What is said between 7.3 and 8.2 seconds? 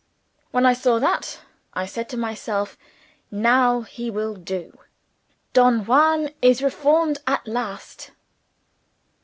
last.